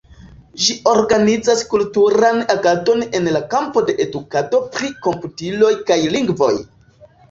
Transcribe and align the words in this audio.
Ĝi 0.61 0.77
organizas 0.93 1.61
kulturan 1.75 2.41
agadon 2.55 3.05
en 3.21 3.31
la 3.37 3.45
kampo 3.55 3.87
de 3.93 3.97
edukado 4.09 4.65
pri 4.75 4.93
komputiloj 5.09 5.75
kaj 5.91 6.05
lingvoj. 6.21 6.55